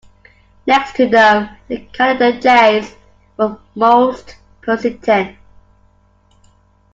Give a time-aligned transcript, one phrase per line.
[0.65, 2.95] Next to them the Canada jays
[3.37, 5.37] were most persistent.